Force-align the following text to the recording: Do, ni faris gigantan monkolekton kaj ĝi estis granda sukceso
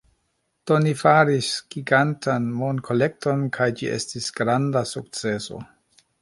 Do, 0.69 0.77
ni 0.85 0.93
faris 1.01 1.49
gigantan 1.75 2.47
monkolekton 2.61 3.45
kaj 3.59 3.69
ĝi 3.83 3.93
estis 3.99 4.31
granda 4.41 4.83
sukceso 4.95 5.63